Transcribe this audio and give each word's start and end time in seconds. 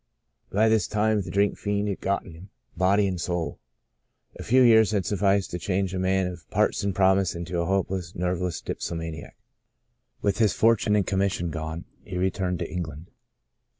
By 0.51 0.67
this 0.67 0.87
time 0.87 1.21
the 1.21 1.29
drink 1.29 1.59
fiend 1.59 1.87
had 1.87 2.01
gotten 2.01 2.33
him, 2.33 2.49
body 2.75 3.05
and 3.05 3.21
soul. 3.21 3.59
A 4.39 4.43
few 4.43 4.63
years 4.63 4.89
had 4.89 5.05
sufficed 5.05 5.51
to 5.51 5.59
change 5.59 5.93
a 5.93 5.99
man 5.99 6.25
of 6.25 6.49
parts 6.49 6.81
and 6.83 6.95
promise 6.95 7.35
into 7.35 7.59
a 7.61 7.67
hopeless, 7.67 8.15
nerveless 8.15 8.61
dipsomaniac. 8.61 9.35
With 10.19 10.39
his 10.39 10.53
fortune 10.53 10.95
and 10.95 11.05
commission 11.05 11.51
gone, 11.51 11.85
he 12.03 12.17
returned 12.17 12.57
to 12.57 12.67
England. 12.67 13.11